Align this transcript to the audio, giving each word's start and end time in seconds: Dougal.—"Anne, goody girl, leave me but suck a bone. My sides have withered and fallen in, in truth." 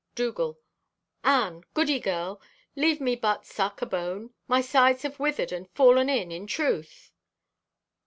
Dougal.—"Anne, 0.15 1.63
goody 1.75 1.99
girl, 1.99 2.41
leave 2.75 2.99
me 2.99 3.15
but 3.15 3.45
suck 3.45 3.83
a 3.83 3.85
bone. 3.85 4.33
My 4.47 4.59
sides 4.59 5.03
have 5.03 5.19
withered 5.19 5.51
and 5.51 5.69
fallen 5.75 6.09
in, 6.09 6.31
in 6.31 6.47
truth." 6.47 7.11